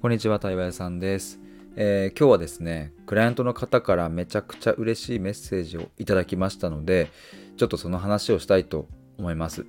[0.00, 1.38] こんにちは、対話屋さんです、
[1.76, 7.10] えー今日はですね、クライアントの方からめちゃくちゃ嬉しいメッセージをいただきましたので、
[7.58, 9.66] ちょっとその話をしたいと思います。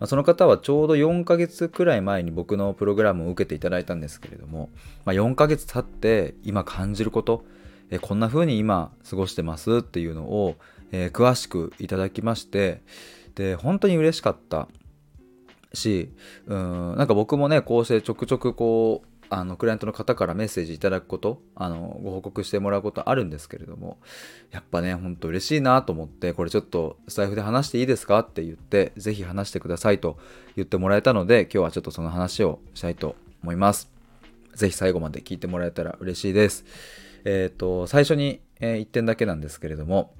[0.00, 4.70] まその方はちょうど4ヶ月くらい前に僕のプログラムを受けていただいたんですけれども、
[5.04, 7.44] まあ、4ヶ月経って今感じること、
[7.90, 10.56] えこんな風に今過ごしてますっていうのを、
[10.90, 12.82] えー詳しくいただきまして、
[13.36, 14.66] で、本当に嬉しかった
[15.74, 16.10] し、
[16.46, 23.98] うん、なんか僕もね、こうしてちょくちょくこう、あのクライアントの方からメッセージいただくことあのご報告してもらうことあるんですけれども
[24.50, 30.18] やっぱねほんと嬉しいなと思ってこれちょっとスタイフで話していいですかって言ってぜひ話してくださいと
[30.56, 33.90] 言ってもらえたので今日はちょっとその話をしたいと思います。
[34.54, 36.64] ぜひ最後まで聞いてもらえたら嬉しいです。
[37.24, 40.12] えっ、と最初に、え1点だけなんですけれども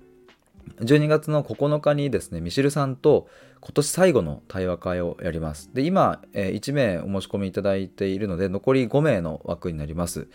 [0.80, 3.28] 12月の9日にですねミシルさんと
[3.60, 5.70] 今年最後の対話会をやります。
[5.74, 10.28] で今、え1名お申し込みいただいているので残り5名の枠になります。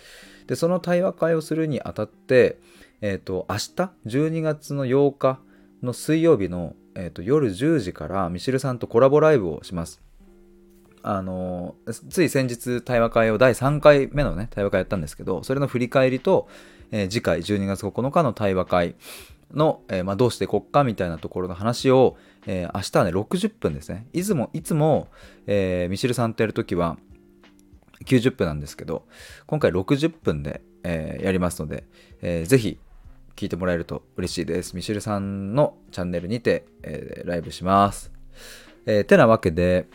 [0.47, 2.59] でその対話会をするにあたって
[3.01, 3.61] えっ、と明日
[4.05, 5.39] 12月の8日
[5.83, 10.01] の水曜日の、えー、と夜10時からミシルさんとコラボライブをします。
[11.07, 11.75] あの
[12.09, 16.47] つい先日対話会を第3回目のね対話会やったんですけどそれの振り返りと、
[16.91, 18.95] えー次回12月9日の対話会。
[19.55, 24.07] の、えーまあ、どうしてこっかみたいなところの話を、えー明日はね60分ですね。
[24.13, 25.07] いつもいつも、
[25.47, 26.97] えーミシルさんとやるときは
[28.05, 29.05] 90分なんですけど
[29.47, 31.85] 今回60分で、えやりますので、
[32.21, 32.77] えーぜひ
[33.35, 34.75] 聞いてもらえると嬉しいです。
[34.75, 38.11] ミシルさんのチャンネルにて、えライブします、
[38.85, 39.87] えてなわけで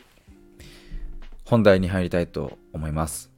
[1.45, 3.30] 本題に入りたいと思います。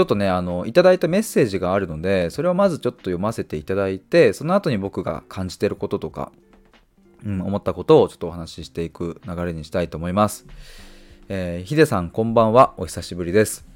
[0.00, 6.32] ちょっとね、あの、いただいたメッセージがあるので、それをまずちょっと読ませていただいて、その後に僕が感じてることとか、
[7.22, 10.46] うん、思ったことをちょっとお話ししていく流れにしたいと思います。
[11.28, 12.72] えーヒデさん、こんばんは。
[12.78, 13.66] お久しぶりです。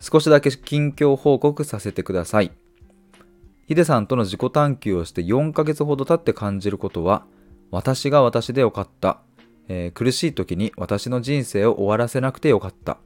[0.00, 2.52] 少しだけ近況報告させてください。
[3.68, 7.24] ヒデさんとの自己探求をして4ヶ月ほど経って感じることは、
[7.70, 9.20] 私が私でよかった。
[9.68, 12.98] えー苦しい時に私の人生を終わらせなくてよかった。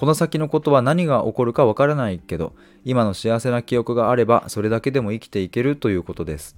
[0.00, 2.54] この先のことは何が起こるかわからないけど、
[2.86, 6.56] 今の幸せな記憶があればそれだけでも生きていけるということです。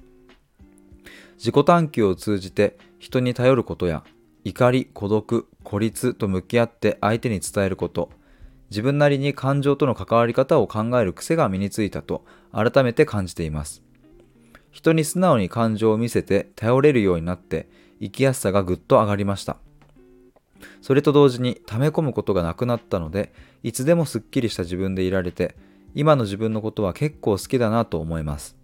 [1.39, 4.05] 自己探求を通じて人に頼ることや、
[4.45, 8.11] 怒り、孤独、孤立と向き合って相手に伝えること、
[8.71, 13.83] 自分なりに感情との関わり方を考える癖が身についたと改めて感じています。
[14.71, 17.69] 人に素直に感情を見せて頼れるようになって
[18.01, 19.57] 生きやすさがぐっと上がりました。
[20.81, 25.57] それと同時に溜め込むことがなくなったので、いつでもすっきりした自分でいられて、
[25.95, 28.57] 今の自分のことは結構好きだなと思います。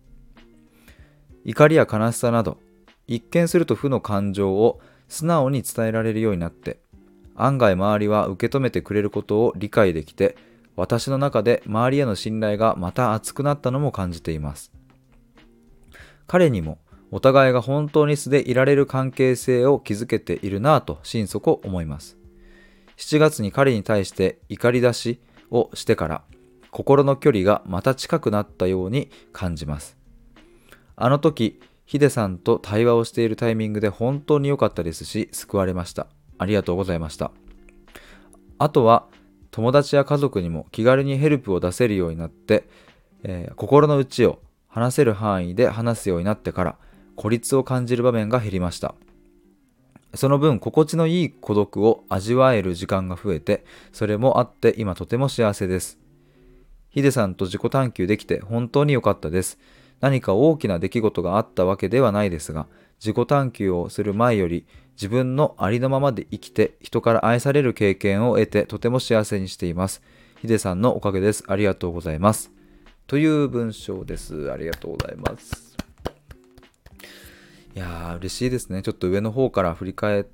[1.44, 2.58] 怒りや悲しさなど、
[3.06, 6.78] 一見すると負の感情を素直に伝えられるようになって、
[7.34, 10.36] 案外周りは受け止めてくれることを理解できて、
[10.76, 14.72] 私の中で周りへの信頼がまた厚くなったのも感じています。
[16.26, 16.78] 彼にも
[17.10, 22.18] お互いが本当に素でいられる関係性を築けているなぁと心底思います。
[22.96, 25.20] 7月に彼に対して怒り出し
[25.50, 26.22] をしてから
[26.70, 29.96] 心の距離がまた近くなったように感じます。
[30.96, 36.06] あの時、ヒデさんと対話をしているタイミングで本当に良かったですし、救われました。
[36.36, 37.30] ありがとうございました。
[38.58, 39.06] あとは、
[39.50, 42.68] 友達や家族にも気軽にヘルプを出せるようになって、
[43.22, 46.78] えー心の内を話せる範囲で話すようになってから、
[47.18, 48.94] 孤立を感じる場面が減りました。
[50.14, 55.98] その分、心地のいい孤独を味わえる時間が増えて、それもあって今とても幸せです。
[56.90, 59.58] ヒデさんと自己探求できて本当に良かったです。
[60.00, 62.68] 何か大きな出来事があったわけではないですが、
[63.00, 70.02] 自己探求をする前より自分のありのままで生きて人から愛される経験を得てとても幸せにしています。
[70.40, 71.42] ヒデさんのおかげです。
[71.48, 72.52] ありがとうございます。
[73.08, 74.52] という文章です。
[74.52, 75.67] ありがとうございます。
[77.74, 78.82] いやー、嬉しいですね。
[78.82, 80.24] ちょっと上の方から振り返っ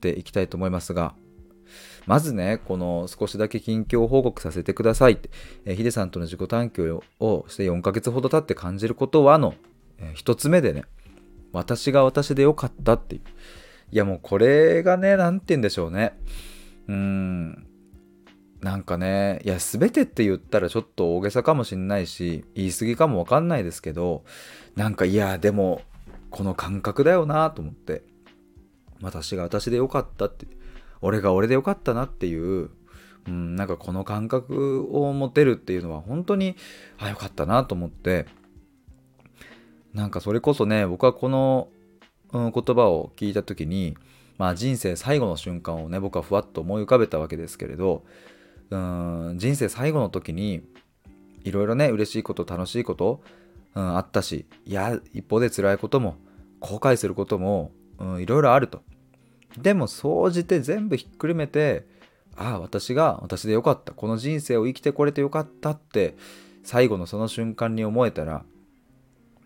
[0.00, 1.14] ていきたいと思いますが、
[2.06, 5.30] まずね、この少しだけ近況報告させてくださいって、
[5.64, 9.54] えーヒデさんとの自己探求をして4ヶ月ほど経って感じることはの、
[9.98, 10.84] えー一つ目でね、
[11.52, 13.22] 私が私でよかったっていう。
[13.92, 16.18] いやもうこれがね、なんて言うんでしょうね。
[16.88, 17.66] うーん。
[18.60, 24.24] なんかね、いや、すべてって言ったらちょっと大げさかもしんないし、言い過ぎかもわかんないですけど、
[24.76, 25.82] なんかいや、でも、
[26.32, 28.02] この感覚だよなと思って、
[29.00, 30.46] 私が私でよかったって、
[31.00, 32.70] 俺が俺でよかったなっていう、
[33.28, 36.56] うん、なんかこの感覚を持てるっていうのは本当に、
[36.98, 38.26] あ、よかったなと思って、
[39.92, 41.68] なんかそれこそね、僕はこの、
[42.32, 43.96] 言葉を聞いた時に、
[44.38, 48.04] まあ人生最後の瞬間をね、僕はふわっと思い浮かべたわけですけれど、
[48.70, 50.62] うん人生最後の時に
[51.44, 53.22] いろいろね嬉しいこと楽しいこと、
[53.74, 56.16] うん、あったしいや一方で辛いことも
[56.60, 58.82] 後悔することも、うん、いろいろあると。
[59.58, 61.86] でも総じて全部ひっくるめて
[62.36, 63.92] ああ私が私でよかった。
[63.92, 66.16] この人生を生きてこれてよかったって
[66.62, 68.44] 最後のその瞬間に思えたら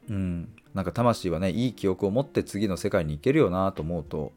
[0.09, 4.33] うんなんか魂はねいい記憶を持って次の世界に行けるよなと思うと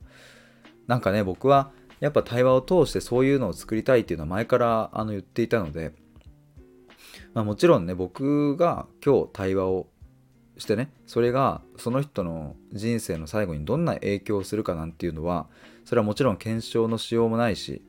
[0.87, 5.91] なんかね僕はやっぱ対話を通してそういうのを作りたいっていうのは前からあの言っていたので、
[7.33, 9.87] まあ、もちろんね僕が今日対話を
[10.57, 15.47] してねそれがその人の人生の最後にどんな影響をするかなんていうのは
[15.85, 17.81] それはもちろん検証のしようもないし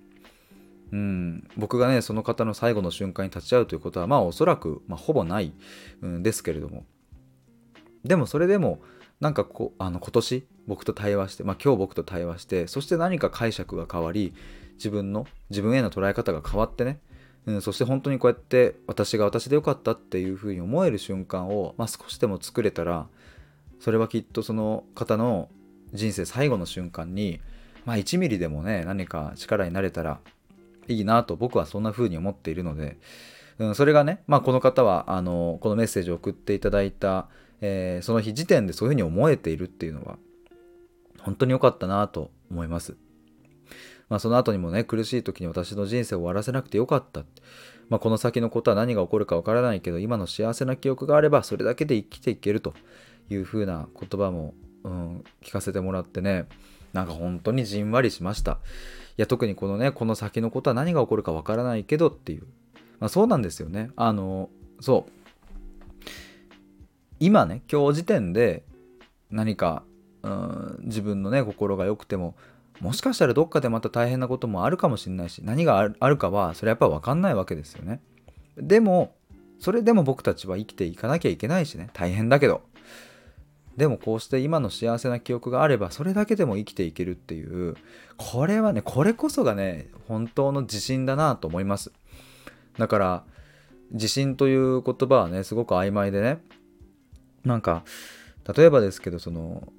[0.93, 5.53] うん、僕がねその方の最後の瞬間に立ち会うということはまあおそらく、まあ、ほぼない、
[6.05, 6.85] ん、ですけれども。
[8.05, 8.81] でもそれでも
[9.21, 14.33] なんかこあの今年僕と対話して、まあ、今日僕と対話してそして何か解釈が変わり
[14.75, 17.01] 自分の自分への捉え方が変わってね、
[17.47, 23.07] うん、そして本当にこうやって私が私でよかったっていうふうに思える瞬間を、まあ、少しでも作れたら
[23.79, 25.49] それはきっとその方の
[25.93, 27.41] 人生最後の瞬間に、
[27.85, 30.21] まあ、1ミリでもね何か力になれたら
[30.87, 32.99] いいなと僕はそんな風に思っているので、
[33.59, 37.29] うん、それがね、まあ、この方はあのこのメッセージを送っていただいた、
[37.61, 40.19] えー、その日時点でそういう風に思えているっていうのは
[41.21, 42.97] 本当に良かったなと思います。
[44.11, 47.23] まあ、その後にもね苦しい時に私の人生を終わらせなくてよかった。
[47.89, 52.75] まあ、この先のことは何が起こるかわからないけど今の幸せな記憶があればそれだけで生きていけると。
[53.31, 54.55] いう風な言葉も、
[54.85, 56.47] うん、聞かせてもらってね。
[56.93, 58.59] なんか本当にじんわりしました。
[59.17, 62.43] いや特にこのねこの先のことは何が起こるかわからないけどっていう、
[62.99, 63.91] まあ、そうなんですよね。
[63.95, 65.13] あのそう。
[67.21, 68.65] 今ね今日時点で
[69.31, 69.85] 何か
[70.23, 72.35] うん自分のね心が良くても
[72.81, 78.01] もしかしたらどっかでまた大変なこともあるかもしれないし何があるかはそれやっぱ分かんないわけですよね。
[78.57, 79.15] でも
[79.59, 81.91] それでも僕たちは生きていかなきゃいけないしね。
[81.93, 82.63] 大変だけど。
[83.77, 87.77] でもこうして今の幸せな記憶があればそれだけでも生きていけるっていう。
[88.17, 91.93] これはねこれこそがね本当の自信だなと思います。
[92.79, 93.25] だから
[93.93, 96.41] 自信という言葉はねすごく曖昧でね。
[97.45, 97.85] なんか
[98.57, 99.71] 例えばですけどその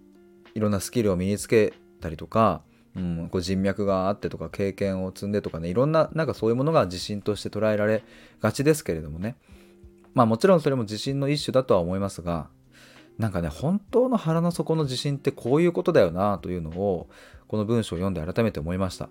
[0.53, 2.62] いろんなスキルを身につけたりとか、
[2.96, 8.04] うん、こう人脈があってとか経験を積んでとかねいろんななんかそういうものが自信として捉えられ
[8.42, 9.36] がちですけれどもね。
[10.14, 12.50] まあもちろんそれも自信の一種だとは思いますが
[13.18, 17.08] なんかね本当の腹の底の自信ってこういうことだよなというのを
[17.48, 19.10] この文章を読んで改めて思いました。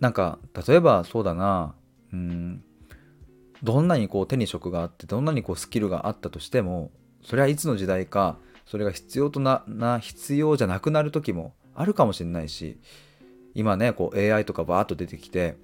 [0.00, 1.74] なんか例えばそうだな
[2.12, 2.64] うん
[3.62, 6.90] どんなにこう手に職があってどんなにこうスキルがあったとしても
[7.22, 8.36] それはいつの時代か
[8.66, 12.78] それが必要となな必要じゃなくなる時もあるかもしれないし
[13.54, 15.56] 今ねこう AI とかバーッと出てきて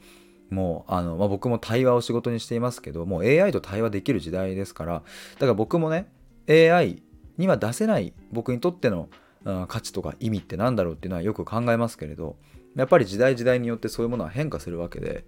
[0.51, 5.01] もうあの、まあ、僕も対話を仕事にしていますけどもう AI と対話できる時代ですからだ
[5.41, 6.11] から僕もね
[6.49, 7.03] AI
[7.39, 9.09] には出せない僕にとっての、
[9.45, 12.37] うん、価値とか意味って何だろうっていうのはよく考えますけれど
[12.77, 15.25] やっぱり時代時代によってそういうものは変化するわけで、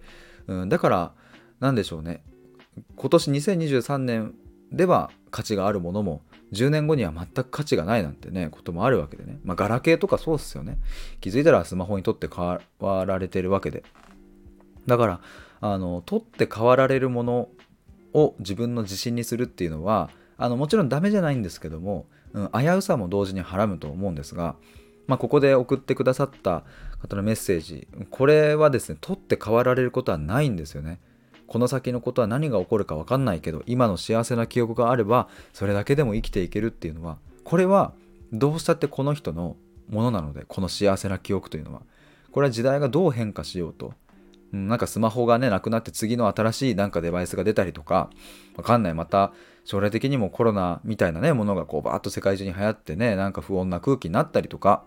[0.47, 1.13] うん、だから
[1.61, 2.23] 何でしょうね。
[2.97, 4.35] 今年2023年
[4.73, 9.39] では価値があるものも10年後には全く価値がないなんてねこともあるわけでね。
[9.45, 10.79] まあガラケーとかそうっすよね。
[11.21, 13.85] 気づいたらスマホにとって変わられてるわけで。
[14.87, 15.21] だから
[15.61, 17.49] あの取って変わられるもの
[18.13, 24.57] を自分の自信にするっていうのはあのもちろんダメじゃないんですけども、うん、危うさも同時にはらむと思うんですが、
[25.07, 26.65] まあ、ここで送ってくださった
[27.01, 31.01] 方のメッセージこれはですね取って変わられることはないんですよね。
[31.47, 37.93] この先のことは何が起こるか分かんないけど今の幸せな記憶があればそれだけでも生きていけるっていうのはこれは
[38.33, 39.57] どうしたってこの人の
[39.89, 41.83] ものなのでこの幸せな記憶というのは。
[42.33, 43.93] これは時代がどう変化しようと。
[44.53, 48.11] うん、なんかスマホがねなくなって次の新しいなんかデバイスが出たりとか
[48.57, 48.95] わかんない。
[48.95, 49.33] また
[49.65, 54.85] 将来的にもコロナみたいなねものがこうバーッと世界中に流行ってねなんか不穏な空気になったりとか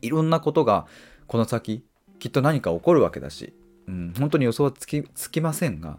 [0.00, 0.86] いろんなことが
[1.26, 1.84] この先
[2.18, 3.52] きっと何か起こるわけだし、
[3.88, 5.98] うん、本当に予想はつきつきませんが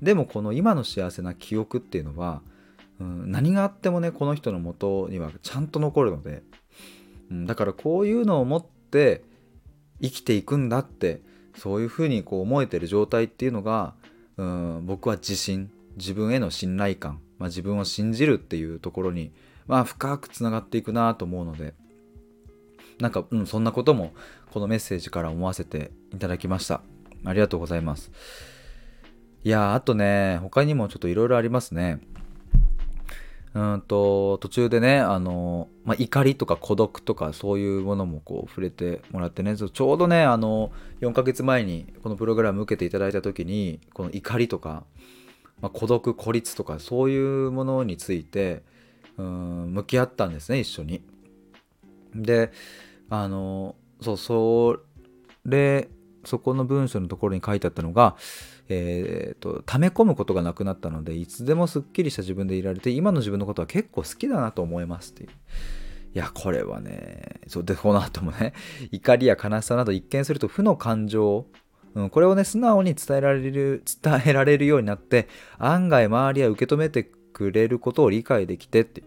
[0.00, 2.42] でもこの今の幸せな記憶っていうのは、
[3.00, 6.42] うん、何があってもねこの人のもとにはちゃんと残るので、
[7.30, 9.22] うん、だからこういうのを持って
[10.02, 11.22] 生きていくんだって
[11.56, 13.94] そういうふうにこう思えてる状態っていうのが
[14.36, 19.32] うん僕は自信自分への信頼感、まあ、自分を信じるっていうところに、
[19.66, 21.74] まあ、深くつながっていくなと思うので
[22.98, 24.12] なんか、うん、そんなことも
[24.52, 26.82] このメッセージから思わせていただきました。
[27.24, 28.10] ありがとうございます
[29.44, 32.00] いやあとね他にもちょっといろいろありますね
[33.54, 44.84] うんと途中でねあの、まあ、怒りとか孤独とかそういうものもこう触れてもらってねちょうどねあの4ヶ月前にこのプログラム受けていただいた時にこの怒りとか、
[45.60, 48.62] まあ、孤独孤立とかそういうものについて
[49.18, 51.02] うん向き合ったんですね一緒に。
[52.14, 52.52] で
[53.10, 54.78] あのそうそ
[55.44, 55.88] れ
[56.24, 58.16] そこの文章のところに書いてあったのが
[58.68, 65.28] えーと、溜め込むことがなくなったのでいつでもすっきりした自分でいられて今の自分のことは結構好きだなと思いますっていう。
[66.14, 68.52] いやこれはねそうでこの後もね
[68.92, 71.46] 怒りや悲しさなど一見すると負の感情
[71.94, 79.02] うん、これをね素直に伝えられる伝えられるようになって案外周りは受け止めてくれることを理解できてって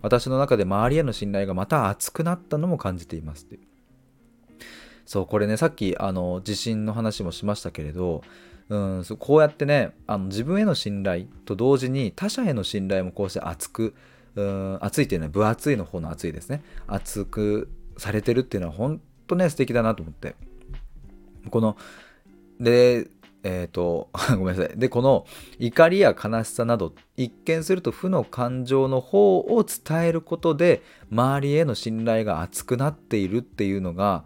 [0.00, 3.58] 私の中で周りへの信頼がまた熱くなったのも感じていますって
[5.10, 8.22] そうこれねさっきあの地震の話もしましたけれど
[8.68, 13.94] うんそうこうやってねあの自分への信頼と同時に他者への信頼もこうして厚く
[14.36, 16.62] うん厚いっていうのは分厚いの方の厚いですね。
[16.86, 20.36] 厚くされてるっていうのは本当ね素敵だなと思って。
[21.50, 21.76] この
[22.60, 23.08] で
[23.42, 24.78] えっ、ー、とごめんなさい。
[24.78, 25.26] でこの
[25.58, 34.22] 怒りや悲しさなど一見すると負の感情の方を伝えることで周りへの信頼が厚くなっているっていうのが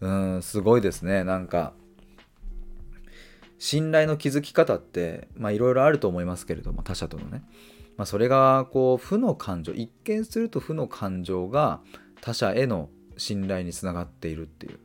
[0.00, 1.24] うんすごいですね。
[1.24, 1.74] なんか
[3.58, 7.42] 信頼の築き方っていろいろあると思いますけれども他者とのね、
[7.98, 11.80] まあ、それがこう負の感情一見すると負の感情が
[12.22, 12.88] 他者への
[13.18, 14.78] 信頼につながっているっていう。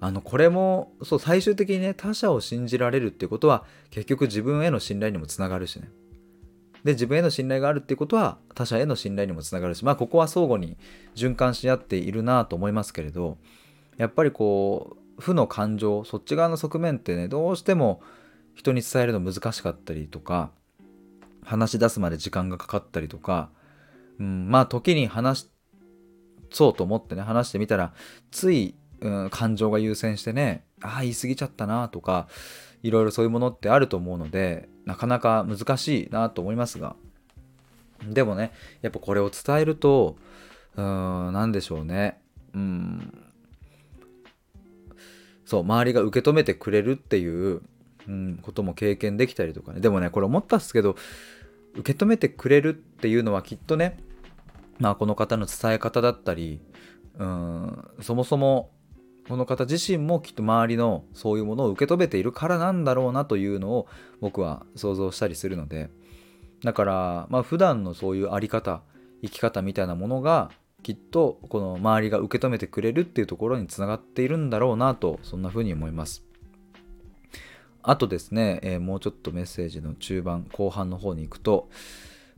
[0.00, 5.90] あのこれもそう最終的にね他者を信じられるっていうことは結局自分への信頼にもつながるしね。
[6.84, 10.76] で自分への信頼があるっていうことは他者への信頼にもつながるしまあここは相互に
[11.14, 13.38] 循環し合っているなと思いますけれど
[13.96, 18.00] やっぱりこう負の感情そっち側の側面ってねどうしても
[18.54, 20.50] 人に伝えるの難しかったりとか
[21.44, 23.50] 話し出すまで時間がかかったりとか、
[24.18, 25.48] うん、まあ時に話
[26.50, 27.92] そうと思ってね話してみたら
[28.30, 32.28] つい、うん、感情が優先してねああ言い過ぎちゃったなとか
[32.82, 36.96] いろいろそういうものってあると思うのでなかなか難しいなと思いますが。
[38.08, 40.16] でもねやっぱこれを伝えると
[40.76, 42.20] うん何でしょうね。
[42.54, 43.18] うん。
[45.44, 47.60] そう周りが受け止めてくれるっていう、
[48.08, 49.80] うん、ことも経験できたりとかね。
[49.80, 50.96] でもねこれ思ったんですけど
[51.74, 53.98] 受け止めてくれるっていうのはきっとね
[54.78, 56.60] まあこの方の伝え方だったり
[57.18, 58.70] うんそもそも
[59.28, 63.86] この方自身もきっと周りのそういうものを受け止めているからなんだろうなというのを
[64.20, 65.90] 僕は想像したりするので
[66.64, 68.82] だからまあ普段のそういうあり方
[69.22, 70.50] 生き方みたいなものが
[70.82, 76.24] きっとこの周りが受け止めてくれるっていうところにつながっているんだろうなとそんな風に思います。
[77.84, 81.68] あとですね、えー、もうちょっとメッセージの中盤後半の方に行くと,、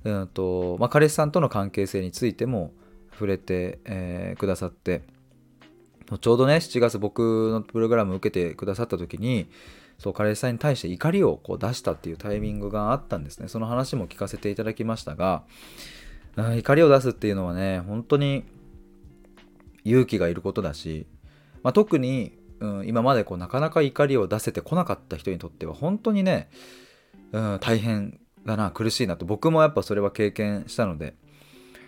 [0.02, 2.72] うんとまあ、彼氏さんとの関係性についても
[3.12, 5.02] 触れて、えー、くださって
[6.20, 9.48] ちょうどね7月僕のプログラム受けてくださった時に
[9.98, 13.48] そう彼氏さんに対して怒りをこう出したっていうタイミングがあったんですね。
[13.48, 15.44] その話も聞かせていただきましたが
[16.36, 18.44] 怒りを出すっていうのはね本当に
[19.84, 21.06] 勇気がいることだし、
[21.62, 26.48] まあ、特に、うん、今までこうなかなか怒りを出せてこなかった人にとっては本当にね、
[27.32, 31.14] うん、大変だな苦しいなと僕もやっぱそれは経験したので、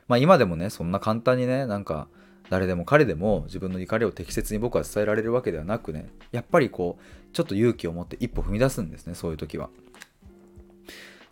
[0.08, 2.08] まあ、今でもねそんな簡単にねなんか
[2.50, 9.68] 誰でも彼でも自分の怒りを適切に僕は伝えられるわけではなくねやっぱりこうちょっと勇気を持って一歩踏み出すんですねそういう時は。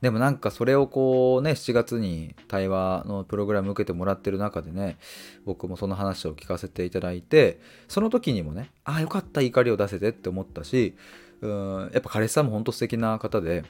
[0.00, 4.98] でもなんかそれをこうね7月に対話のプログラム受けてもらってる中でね
[5.46, 10.94] 僕もその話を聞かせていただいてその時にもねああよかった怒りを出せてって思ったし
[11.40, 13.64] うんやっぱ彼氏さんも本当素敵な方で、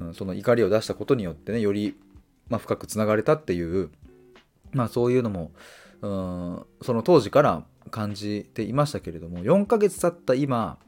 [0.00, 1.94] うん、その怒りを出したことによってねより、
[2.48, 3.90] まあ、深くつながれたっていう
[4.72, 5.50] まあそういうのも
[6.02, 10.78] うんその当時から感じていましたけれども4ヶ月経った今、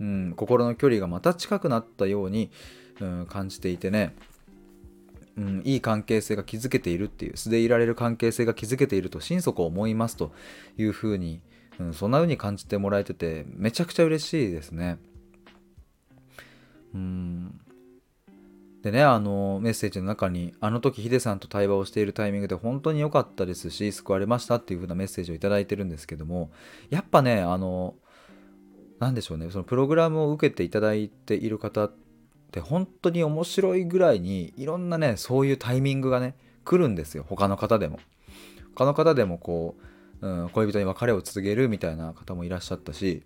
[0.00, 2.50] うん、心の距離がまた近くなったように、
[3.00, 4.14] うん、感じていてね
[5.36, 10.32] うん、いい関係性が築けているっていう素でいられる関係性が築けていると心底思いますと
[10.76, 11.40] いうふうに、
[11.78, 14.98] うん、そんな風に感じてもらえててめちゃくちゃ嬉しいですね。
[16.92, 17.60] うん
[18.90, 26.50] でねあのメッセージの中にあの時ヒデさんと対話をしているタイミングで本当に良かったですし救われましたっていう風なメッセージを頂いてるんですけども
[26.88, 27.96] やっぱねあの
[28.98, 31.92] 何でしょうねそのプログラムを受けていただいている方っ
[32.50, 38.00] て本当に面白いぐらいにいろんなねそういうタイミングがね来るんですよ他の方でも。
[38.74, 39.76] 他の方でもこ
[40.22, 43.24] う、うん、恋人に別れを告げるみたいな方もいらっしゃったし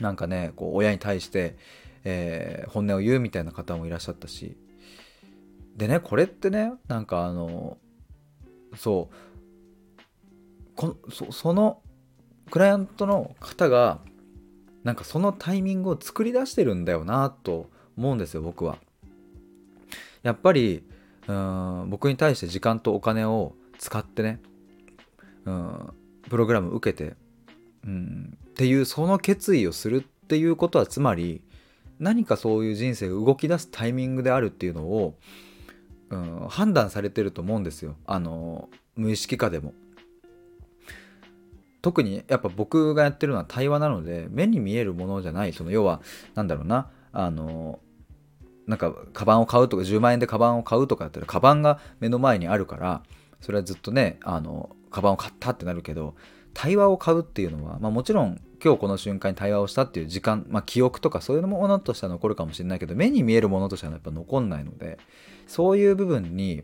[0.00, 1.56] なんかねこう親に対して、
[2.04, 4.56] えー、本音を言うみたいな方もいらっしゃったし
[5.76, 7.78] でねこれってねなんかあの
[8.76, 9.14] そう
[10.76, 11.80] こそその
[12.50, 14.00] クライアントの方が
[14.82, 18.78] なんかそのタイミングを作り出してるんだよなと思うんですよ僕は。
[20.22, 20.84] やっぱり
[21.26, 24.40] うん僕に対して時間とお金を使ってね
[25.44, 25.92] うん
[26.28, 27.14] プログラム受けて
[27.86, 31.42] うんっていうその決意をするっていうことはつまり
[32.04, 35.14] 何かそういう人生が動き出すタイミングであるっていうのを、
[36.10, 39.72] うん、判断されてると思うんですよあの無意識下でも。
[41.80, 46.00] 特にやっぱ僕がやってるのは対話なので目に見えるものじゃないその要は
[46.34, 47.78] 何だろうなあの
[48.66, 53.02] なんかカバンを買うとか10万円でカバンを買うとかだったらカバンが目の前にあるから
[53.42, 56.14] それはずっとねあのカバンを買ったってなるけど
[56.54, 64.98] 対話を買うっていうのは、まあ、もちろん今日この瞬間に対話をしたっていう時間、まあ、記憶とかそういうものとしては残るかもしれないけど目に見えるものとしてはやっぱ残んないので
[65.46, 66.62] そういう部分に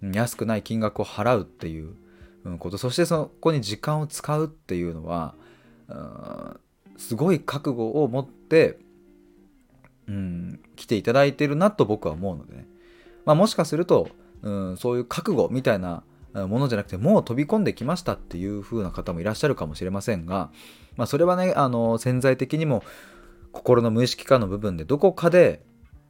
[0.00, 1.94] 安くない金額を払うっていう
[2.60, 2.78] こと。
[2.78, 5.34] そしてそこに時間を使うっていうのは
[6.96, 8.78] すごい覚悟を持って
[10.06, 12.66] うん来ていただいてるなと僕は思うのでね、
[13.24, 14.08] まあ、もしかすると
[14.42, 20.50] うんそういう覚悟みたいなものじゃなくてもう飛び込んできましたっていう風な方もいらっしゃるかもしれませんが、
[21.00, 22.84] まあ、それはねあの潜在的にも
[23.52, 25.62] 心の無意識化の部分でどこかで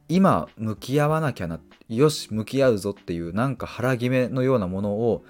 [0.09, 5.23] 今向き合わなきゃなよし向き合うぞっていうなんか腹決めのようなものを、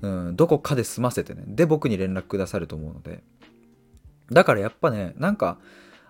[0.00, 3.22] うん、どこかで済ませてねで僕に連絡くださると思うので。
[4.30, 5.58] だからやっぱねなんか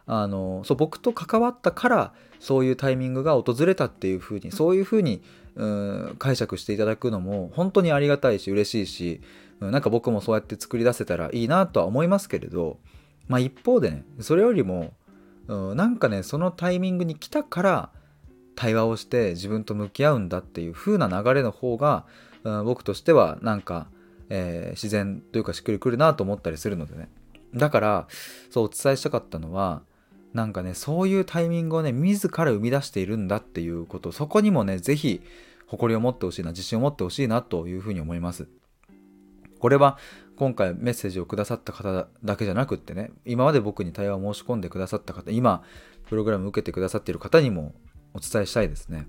[0.06, 5.23] あのそう僕と関わったからそういうタイミングが訪れたっていう風にそういう風に
[5.56, 9.21] うん解釈していただくのも本当にありがたいし嬉しいし、
[9.71, 12.78] なんか僕もそうやって作り出せたらいいなとは思いますけれど、
[13.28, 14.92] まあ、一方でねそれよりも、
[15.49, 17.90] うん、なんかねそのタイミングに来たから
[18.54, 22.07] 対話をして自分と向き合うんだっていう風な流れの方が、
[22.45, 23.87] うん、僕としてはなんか、
[24.28, 27.09] えー、自然というかしっくりくるなと思ったりするのでね。
[27.54, 28.09] だから
[28.50, 29.83] そうお伝えしたかったのは
[30.33, 35.20] なんかねそういうタイミングをね自ら生み出しているんだっていうことそこにもね是非
[35.66, 38.48] 誇りを持ってほしいな自信を持ってほしいなというふうに思います。
[39.62, 39.96] これは
[40.35, 45.62] 今回メッセージをくださった方だけじゃなくってね今まで僕に対話を申し込んでくださった方今
[46.09, 47.72] プログラム受けてくださっている方にも
[48.12, 49.07] お伝えしたいですね。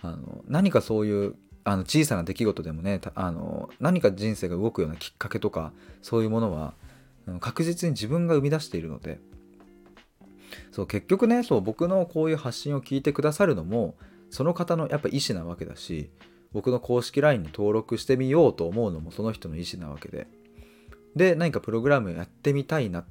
[0.00, 1.34] あの何かそういう
[1.64, 6.72] あの小さな出来事でもねあの何か人生が動くようなきっかけとかそういうものは
[7.40, 9.18] 確実に自分が生み出しているので
[10.72, 13.94] そう結局ねそう僕のこういう発信を聞いてくださるのも
[14.30, 16.08] その方のやっぱ意思なわけだし
[16.52, 20.26] 僕の公式 LINE に登録してみようと思うのもその人の意思なわけで。
[21.14, 23.04] で何かプログラムやってみたいな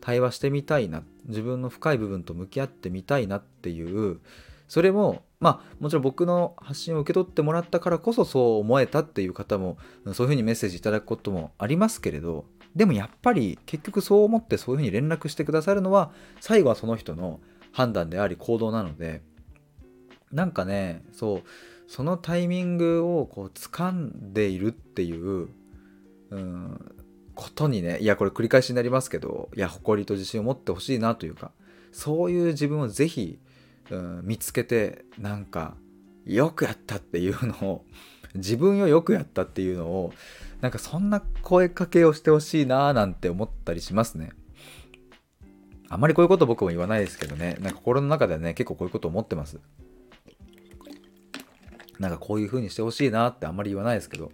[0.00, 4.20] 対話してみたいな自分の深い部分と向き合ってみたいなっていう
[4.68, 9.78] それもまあもちろん僕の発信を受け取ってもらったからこそそう思えたっていう方も
[10.12, 12.44] そういうふうにメッセージいただくこともありますけれど
[12.74, 17.40] でもやっぱり結局そう思ってそういうふうに連絡してくださるのは最後はその人の
[17.72, 19.22] 判断であり行動なので
[20.30, 21.42] なんかねそう
[21.88, 25.48] そのタイミングをこう掴んでいるっていう
[26.30, 26.94] うん
[27.34, 31.52] ことにねいやこれ繰り返しになりますけどいや誇りと自信を持ってほしいなというか
[31.92, 33.38] そういう自分をぜひ、
[33.90, 35.74] うん、見つけてなんか
[36.24, 37.84] よくやったっていうのを
[38.34, 40.12] 自分をよくやったっていうのを
[40.60, 44.30] なんかそんな声かけをしてほしいなーなんて思ったりしますね。
[45.88, 49.60] あまりこういうこと僕も言わないですけどね、なんか心の中ではね、結構こういうこと思ってます。
[51.98, 54.30] なんかこういう風にしてほしいなってあんまり言わないですけど。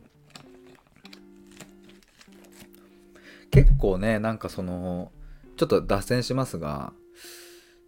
[3.51, 5.13] 結構ね、なんかその、
[5.57, 6.93] ちょっと脱線しますが、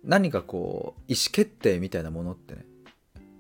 [0.05, 2.67] 何かこう、意思決定みたいなものってね、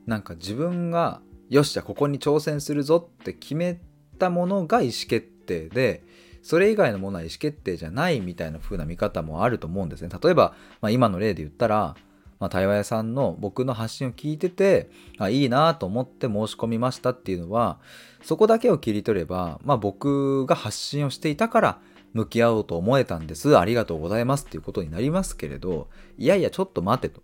[0.06, 1.20] なんか自分が、
[1.50, 3.78] よし、じゃここに挑戦するぞって決め
[4.18, 6.02] たものが意思決定で
[6.44, 10.10] それ以外のものは意思決定じゃないみたいな風な見方もあると思うんですね。
[10.22, 11.96] 例えば、まあ、今の例で言ったら、
[12.44, 17.78] まあ、対話屋さんの僕の発信を聞いててあいいなと思って申し込みましたっていうのは
[18.22, 21.78] そこだけを切り取れば、まあ、僕が発信をしていたから
[22.12, 23.56] 向き合おうと思えたんです。
[23.56, 27.22] ありがとうございますっていうことになりますけれどいやいやちょっと待てと。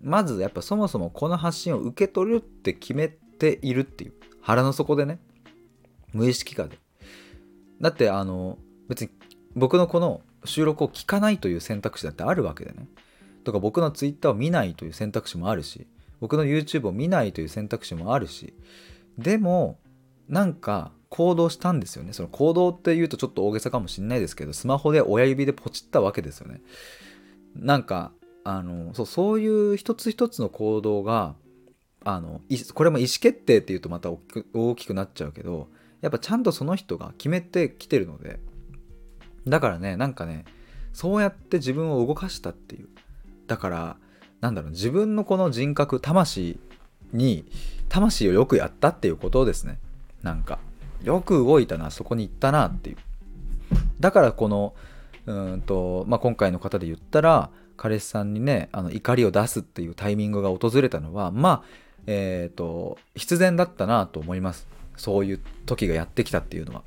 [0.00, 5.18] まずやっぱそもそもこの発信を受け取るって決めているっていう腹の底でね。
[6.12, 6.78] 無意識化で。
[7.80, 8.56] だってあの
[8.88, 9.10] 別に
[9.56, 12.86] 僕のこの収録を聞かないという選択肢だってあるわけでね。
[13.44, 15.86] とか僕の Twitter を見ないという選択肢もあるし
[16.20, 18.54] 僕の YouTube を見ないという選択肢もあるし
[19.18, 19.78] でも
[20.28, 22.12] なんか行動したんですよね。
[22.12, 26.60] その行動っていうとちょっと大げさかもしんないですけどスマホで親指でポチったわけですよね。
[27.56, 28.12] なんか
[28.44, 31.34] あのそうそういう一つ一つの行動が
[32.04, 32.40] あの
[32.74, 34.10] これも意思決定っていうとまた
[34.54, 35.68] 大きくなっちゃうけど
[36.00, 38.38] やっぱちゃんとその人が決めてきてるので
[39.46, 40.44] だからねなんかね
[40.92, 42.88] そうやって自分を動かしたっていう。
[43.50, 43.96] だから
[44.40, 46.60] なんだろう自分のこの人格魂
[47.12, 47.44] に
[47.88, 49.80] 魂をよくやったっていうことですね。
[50.22, 50.60] なんか
[51.02, 52.96] よく動いたなそこに行ったなっていう。
[53.98, 54.72] だからこの
[55.26, 61.68] うんと、まあ、今回の方で言ったら彼氏さんにねあの怒りを出すっていうタイミングが訪れたのはまあ
[62.06, 64.68] えっ、ー、と必然だったなと思います。
[64.96, 66.82] そういう時がやってきたっていうのは。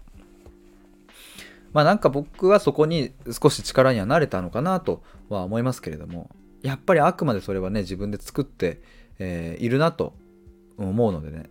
[1.74, 6.30] まあなんか僕はそこに少し力にはなれたのかなとは思いますけれども。
[6.64, 8.82] やっぱりあくまでそれはね自分で作って、
[9.20, 10.14] えー、いるなと
[10.78, 11.50] 思うのでね。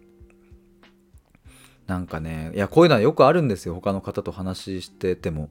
[1.87, 3.75] なんかねいやこういうのはよくあるんですよ。
[3.75, 5.51] 他の方と話してても。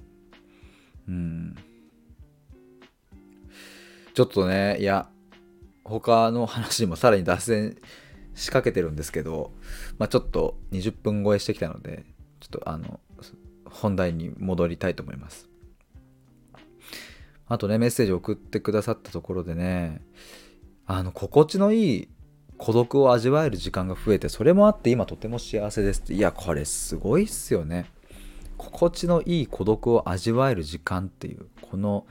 [1.08, 1.56] うん。
[4.14, 5.08] ちょっとねいや
[5.84, 7.78] 他の話もさらに脱線
[8.34, 9.52] 仕掛けてるんですけど、
[10.00, 12.06] まあ、ちょっと20分超えしてきたので
[12.40, 13.00] ちょっとあの
[13.66, 15.51] 本題に戻りたいと思います。
[17.52, 20.00] あとねメッセージ送ってくださったところでね
[20.86, 22.08] あの心地のいい
[22.58, 26.14] 孤独を味わえる時間が増えてそれもあって今とても幸せですって。
[26.14, 27.92] いやこれすごいっすよね。
[28.56, 32.06] 心地のいい孤独を味わえる時間っていうこの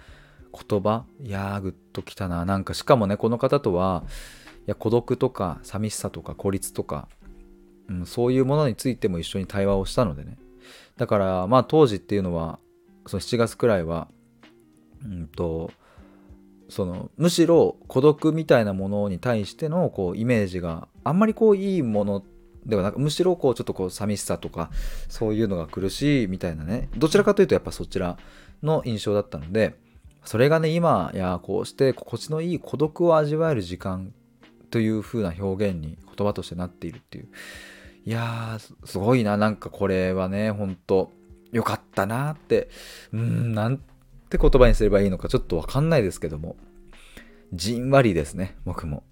[0.53, 2.45] 言葉いやーグッときたな。
[2.45, 4.05] なんかしかもねこの方とは
[4.67, 7.09] いや孤独とか寂しさとか孤立とか、
[7.89, 10.37] うん、そういうものについても一緒に対話をしたのでね。
[10.99, 12.59] だからまあ当時っていうのは
[13.07, 14.09] その7月くらいは
[15.05, 15.71] うんと
[16.69, 22.25] そのむしろ孤独みたいなものに対してのこうイメージがあんまりこういいもの
[22.65, 24.71] ではなくむしろこうちょっとこう寂しさとか
[25.09, 26.89] そういうのが苦しいみたいなね。
[26.97, 28.19] どちらかというとやっぱそちら
[28.63, 29.75] の印象だったので
[30.25, 34.13] それがね今やこうして心地のいい孤独を味わえる時間
[34.71, 37.29] という風な表現に言葉としてなっているっていう。
[38.07, 41.13] いやーすごいななんかこれはねほんと
[41.53, 42.69] よかったなって。
[43.13, 43.81] うんなん
[44.31, 46.57] って言葉にすればいいのかちょっとわかんないですけども。
[47.53, 49.03] じんわりですね僕も。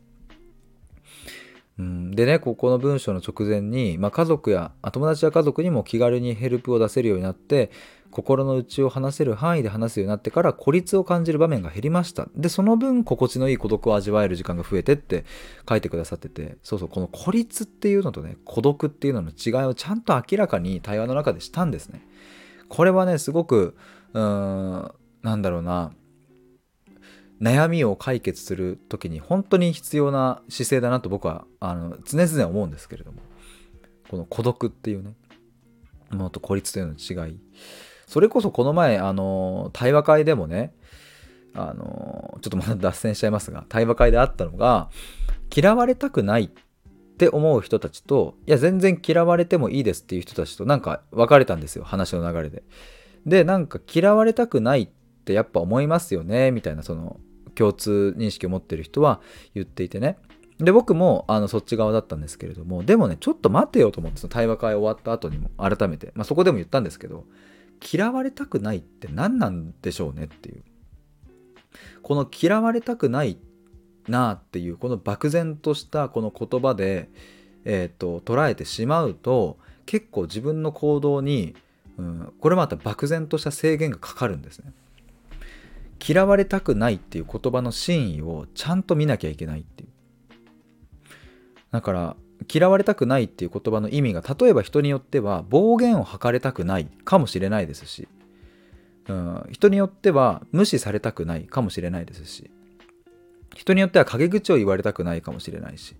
[1.76, 7.70] うん、でねここの文章の直前に、まあ、家族や友達や家族にも気軽にヘルプを出せるようになって
[8.10, 12.28] 心の内を話せる範囲で話すようになってから孤立を感じる場面が減りました。
[12.36, 15.24] でその分心地のいい孤独を味わえる時間が増えてって
[15.68, 16.56] 書いてくださってて。
[16.62, 22.06] そうそうこの孤立っていうのとね孤独っていうのの違いをちゃんと明らかに対話の中でしたんですね。
[22.68, 23.76] これはねすごく
[24.14, 25.92] うーんなんだろうな。
[27.40, 33.20] 悩みを解決する時に本当に必要な姿勢だなと僕はあの常々思うんですけれども。
[34.10, 35.14] この孤独っていうね。
[36.10, 37.38] ものと孤立というのの違い。
[38.06, 40.72] それこそこの前あの対話会でもね
[41.54, 44.88] あのちょっとまた脱線しちゃいますが対話会であったのが
[45.54, 46.50] 嫌われたくないっ
[47.18, 52.62] て思う人たちといや全然嫌われてもいいですっていう人たちとなんか分かれたんですよ話の流れで。
[53.26, 54.97] でなんか嫌われたくないって
[55.28, 57.20] ってやっぱ思いますよねみたいなその
[57.54, 59.20] 共通認識を持ってる人は
[59.54, 60.16] 言っていてね。
[60.58, 67.26] で僕もあのそっち側だったんですけれどもでもねちょっと待てよと思ってその対話会終わった後にも改めて、まあ、そこでも言ったんですけど
[67.92, 70.62] 嫌われたくないって何なんでしょうねっていう。
[72.02, 73.38] この嫌われたくない
[74.08, 77.08] なっていうこの漠然としたこの言葉で、
[77.64, 81.54] えーと、捉えてしまうと結構自分の行動に、
[81.98, 84.72] うん、これまた漠然とした制限がかかるんですね。
[86.06, 89.88] 嫌われたくないっていう言葉の真意をちゃんと見なきゃいけないっていう。
[91.70, 92.16] だから
[92.52, 98.08] 嫌われたくないっていう言葉の意味が例えば人によっては暴言を吐かれたくないかもしれないですし、
[99.08, 102.50] うん、人によっては無視されたくないかもしれないですし
[103.54, 105.96] 人によっては陰口を言われたくないかもしれないし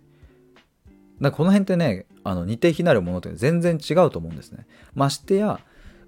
[1.20, 4.66] だこの辺ってねあの似て非なるものって全然違うと思うんですね。
[4.94, 5.60] ましてや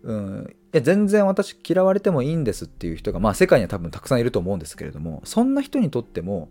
[0.02, 6.50] うん、いや全然私嫌われてもいいんですっていう人が、まあ、世界には多分たくさんいると思うんですけれどもそんな人にとっても、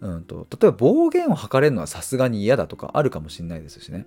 [0.00, 4.06] うんと、例えば暴言を吐かれるのはさすがに嫌だとかあるかもしれないですしね。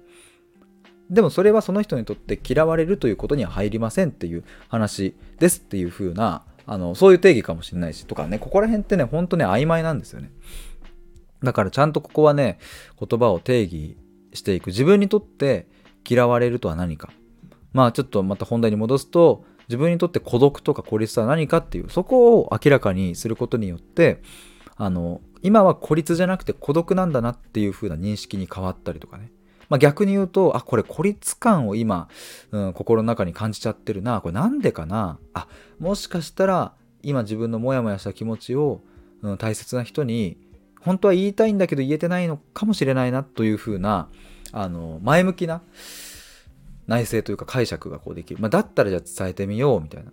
[1.09, 10.31] でもそれはその人にとって嫌われるということには入りませんっていう話ですっていう風なあのそういう定義かもしれないしとかねここら辺ってねほんとね曖昧なんですよね。
[11.43, 12.59] だからちゃんとここはね
[12.97, 13.97] 言葉を定義
[14.33, 14.67] していく。
[14.67, 15.67] 自分にとって
[16.09, 17.11] 嫌われるとは何か。
[17.73, 24.21] まあちょっとまた本題に戻すと自分にとって孤独とか孤立とは何かっていうそこを明らかにすることによって
[24.75, 29.31] あの今は孤立じゃなくて孤独なんだなっていう風な認識に変わったりとかね、
[29.69, 32.09] まあ、逆に言うとあこれ孤立感を今、
[32.51, 35.17] うん、心の中に感じちゃってるなこれなんでかな？
[35.33, 35.47] あ
[35.79, 38.81] もしかしたら今自分のモヤモヤした気持ちを、
[39.21, 40.37] うん、大切な人に
[40.81, 44.09] 本当は言いたいんだけど言えてないのかもしれないなというふうな
[44.51, 45.61] あの前向きな
[46.91, 50.11] 内政というか解釈がこうできる、まあ、だったらじゃあ伝えてみようみたいな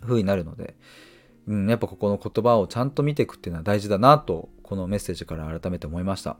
[0.00, 0.74] 風になるので、
[1.46, 6.38] うん、やっぱここの言葉をちゃんと見ていくっていうのは大事だなとこのメッセージから改めて思いました。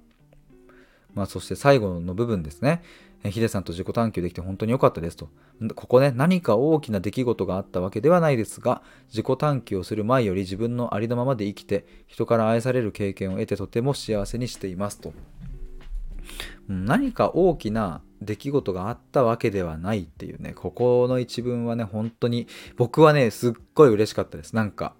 [1.14, 2.83] まあ、そして最後の部分ですね。
[3.25, 5.31] ヒデさんと自己探求できて本当に良かったですと。
[5.75, 15.14] ここね、何か大きな出来事があったわけではないですが、自己探求をする前より自分のありのままで生きて、人から愛される経験を得てとても幸せにしていますと。
[16.68, 24.54] 何か大きな出来事があったわけではないっていうね、ここの一文はね、本当に僕はね、すっごい嬉しかったです。
[24.54, 24.94] なんか、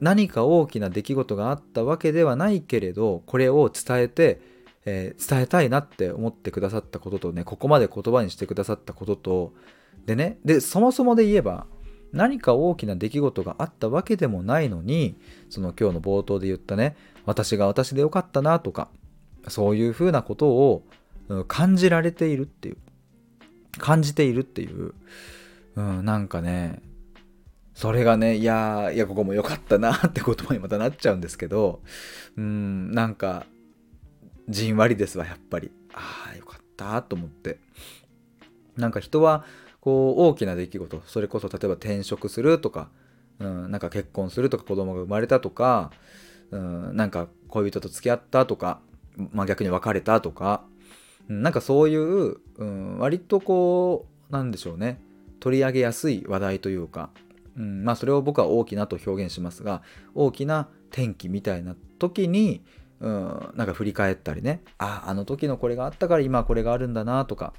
[0.00, 4.40] 何か大きな出来事があったわけではないけれど、これを伝えて、
[4.84, 9.54] えー、伝えたいなって思ってくださったこととね、ここまで言葉にしてくださったことと、
[10.06, 11.66] でね、で、そもそもで言えば、
[12.12, 15.16] 何か大きな出来事があったわけでもないのに、
[15.48, 18.88] その今日の冒頭で言ったね、私が私でよかったなとか、
[19.48, 20.84] そういうふうなことを
[21.48, 22.76] 感じられているっていう、
[23.78, 24.94] 感じているっていう、
[25.76, 26.80] うん、なんかね、
[27.74, 31.80] それがね、いやいや、ここも良かったなって言葉にまたなっちゃうんですけど、
[32.36, 33.46] うん、なんか、
[34.48, 35.70] じんわりですわやっぱり。
[35.94, 37.58] ああよかったと思って。
[38.76, 39.44] なんか人は
[39.80, 42.88] こう大きな出来事それこそ例えば転職するとか、
[43.38, 45.90] うん、なんか結婚するとか子供が生まれたとか、
[46.50, 48.80] うん、なんか恋人と付き合ったとか、
[49.16, 50.64] まあ、逆に別れたとか、
[51.28, 55.00] なんかそういう、うん、割とこうなんでしょうね。
[55.40, 57.10] 取り上げやすい話題というか、
[57.56, 59.82] うん、まあそれを僕は大きなと表現しますが
[60.14, 62.62] 大きな転機みたいな時に
[63.02, 64.62] うん、なんか振り返ったりね。
[64.78, 67.52] ああの時のこれがあったから今これがあるんだなとか、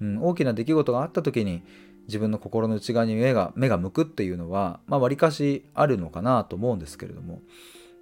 [0.00, 1.62] うん、大きな出来事があった時に
[2.06, 7.42] 自分の心の内側に目が目が向くっていうのはまあ割かしあるのかなと思うんですけれども。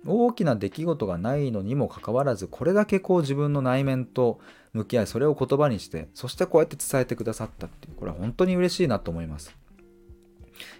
[0.07, 4.41] 大きな出来事がないのにもかかわらずこれだけこう自分の内面と
[4.73, 9.55] 向き合いそれを言葉にしてそしてこうやって伝えてくださったっていうこれは本当に嬉しいなと思います。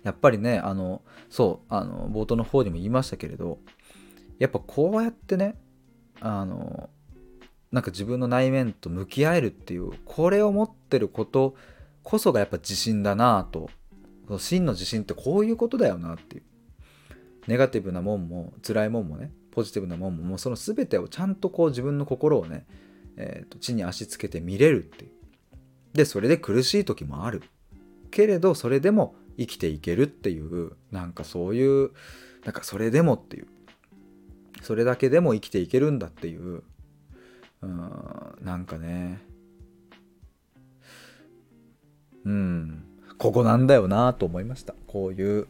[0.03, 3.59] やっぱりねあのそうあの冒頭の方にも言いましたけれど
[4.39, 5.57] やっぱこうやってね
[6.21, 6.91] あの
[7.71, 11.55] なんか自分の内面と向き合えるっていうこれを持ってること
[12.03, 13.71] こそがやっぱ自信だなと
[14.39, 16.43] 真の自信ってこういうことだよなっていう。
[17.47, 22.67] ネガティブなもんも辛いもんもねポジティブなもんももうその全てをちゃんとこう自分の心をね、
[23.17, 25.13] えー、と地に足つけて見れるっていう。
[25.93, 27.43] でそれで苦しい時もある。
[28.11, 31.91] けれどそれでも生きていけるっていうなんかそういう
[32.45, 33.47] なんかそれでもっていう。
[34.63, 36.63] それだけでも生きていけるんだっていう。
[37.63, 39.21] うんなんかね。
[42.25, 42.85] うん。
[43.23, 44.75] ここなんだよなと思いました。
[44.89, 45.47] こういう、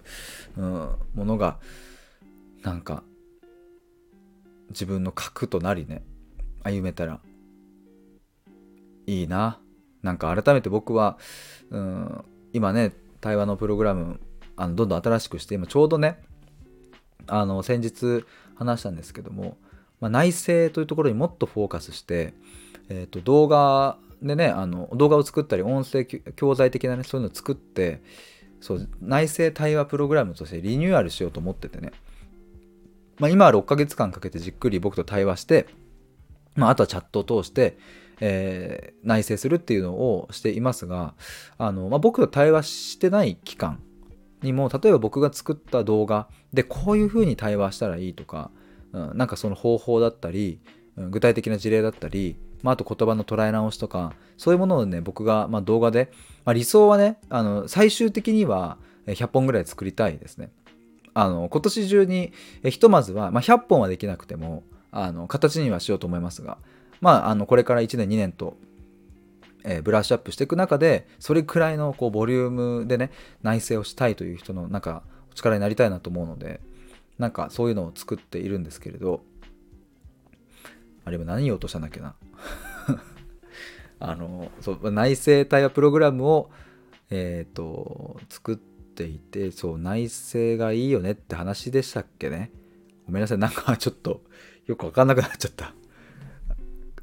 [0.58, 1.56] うん、ものが
[2.62, 3.02] なんか
[4.68, 6.02] 自分の核となりね
[6.64, 7.18] 歩めたら
[9.06, 9.58] いいな。
[10.02, 11.16] なんか改めて僕は、
[11.70, 14.20] うん、今ね対話のプログラム
[14.54, 16.20] あのどんどん新しくして今ちょうどね
[17.26, 19.56] あの先日話したんですけども、
[19.98, 22.34] まあ、内政というところにもっとフォーカスして、
[22.90, 28.02] えー、と動画でねあの動画を作ったり音声教材的なねそういうのを作って
[28.60, 31.92] そう内政対話プログラムとしてリニューアルしようと思っててね、
[33.18, 35.66] まあ、今は6ヶ月間かけてじっくり僕と対話して、
[36.54, 37.76] まあ、あとはチャットを通して、
[38.20, 41.14] えー、内政するっていうのをしていますが
[41.58, 43.80] あの、まあ、僕と対話してない期間
[44.42, 48.52] にも例えば僕が作った動画でこういうふうに対話したらいいとか、
[48.92, 50.60] うん、なんかその方法だったり、
[50.96, 56.12] 具体的な事例だったり、まあ、あと言葉の捉え直しとかそういうものをね僕がまあ動画で、
[56.44, 60.50] まあ、理想はねあの最終的には100本ぐらい作りたいですね。
[61.14, 62.32] あの今年中に
[62.64, 66.56] ひとまずは、まあ、100本はできなくてもあの形にはしようと思いますが、
[67.02, 68.56] まあ、あのこれから1年2年と
[69.64, 73.10] えー、ブラッシュアップしていく中でそれくらいのこうボリュームでね
[73.42, 76.60] 内省をしたいという人のなんかお力になりたいなと思うので
[77.18, 79.22] なんかそういうのを作っているんですけれど
[81.04, 82.14] あれは何言おうとしたんだっけな
[84.00, 86.50] あのそう内政対話プログラムを
[87.10, 92.50] えっ、ー、と作っていてそう内政がいいよねって話でしたっけね。
[93.06, 93.38] ごめんなさい。
[93.38, 94.22] なんかちょっと
[94.66, 95.74] よくわかんなくなっちゃった。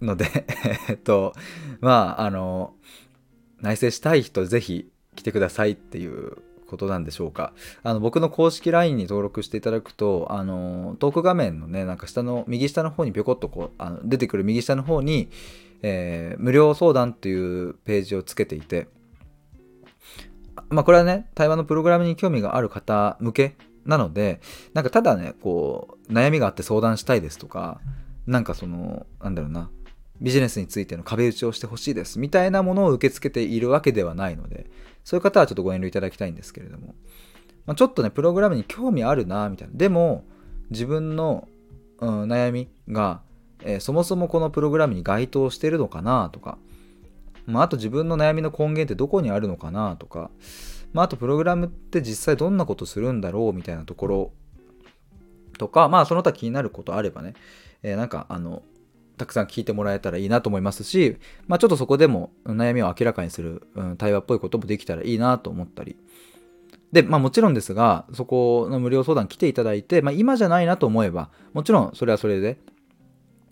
[0.01, 0.45] ので
[0.87, 1.33] えっと、
[1.81, 2.73] まあ、あの、
[3.61, 6.37] 内省したい人ぜひ来てくださいっていう
[6.69, 7.53] ことなんでしょうか。
[7.83, 15.29] あの僕の公式 LINE に登録していただくと、あのトーク画面のね、なんか下の、右下の方にぴょこっとこう、あの出てくる右下の方に、
[15.81, 18.87] えー、無料相談っていうページをつけていて、
[20.69, 23.55] まあこれはね、対話のプログラムに興味がある方向け
[23.85, 24.39] なので
[24.73, 27.81] なんかただねこう悩みがあって相談したいですとか
[28.27, 29.69] なんかそのなんだろうな
[30.21, 34.69] ビジネスについての壁打ちをしてほしいですみたいなものを受け付けているわけではないので
[35.09, 36.93] そういう方はちょっとご遠慮いただきたいんですけれども、
[37.65, 39.73] まあ、ちょっとねプログラムに興味あるなみたいな。
[39.75, 40.23] でも
[40.69, 41.47] 自分の、
[41.97, 43.23] うん、悩みが、
[43.63, 46.59] えー、そもそもこのプログラムに該当してるのかなとか、
[47.47, 50.29] まあ、あと自分の悩みの根源ってどこにあるのかなとか、
[50.93, 54.31] まあ、あとプログラムって実際どんなことするんだろうみたいなところ。
[55.57, 57.33] とかまあその他気になることあればね、
[57.81, 58.61] えー、なんかあの
[59.19, 65.97] たくさん聞いてもらえたらいいなと思いますし、まあ、ちょっとそこでも悩みを明らかにする、うん、対話っぽいこともできたらいいなと思ったり。
[66.91, 72.57] で、まあもちろんですが、そこの無料相談来ていただいて、まあ今じゃないなと思えば、もちろんそれはそれで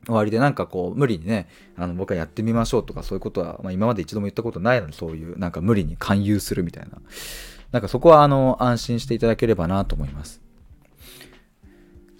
[0.06, 7.02] 終わりでなんかこう無理にね、あの僕はやってみましょうとかそういうことは、まあ、今まで一度も言ったことないのにそういうなんか無理に勧誘するみたいな。
[7.72, 10.42] なんかそこはあの安心していただければなと思います。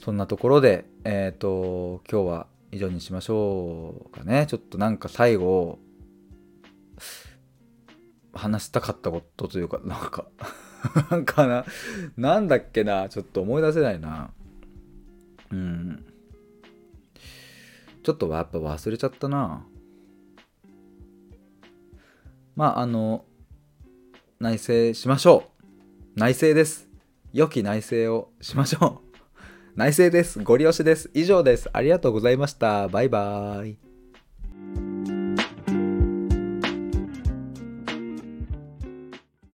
[0.08, 4.46] そんなところで、えっ、ー、と、今日は以上にしましょうかね。
[4.48, 5.80] ちょっとなんか最後、
[8.34, 10.28] 話したかったことというか、なんか
[11.12, 11.66] なんかな、
[12.18, 14.32] なんだっけな、ちょっと思い出せないな。
[15.52, 16.06] うん。
[18.04, 19.66] ちょっとやっぱ忘れちゃったな。
[22.56, 23.26] まあ、あの、
[24.40, 25.52] 内省しましょ
[26.16, 26.20] う。
[26.20, 26.88] 内省です。
[27.34, 29.07] 良き内省をしましょう。
[29.78, 30.42] 内政です。
[30.44, 31.12] ご利用しです。
[31.14, 31.70] 以上です。
[31.72, 32.88] ありがとうございました。
[32.88, 33.87] バイバーイ。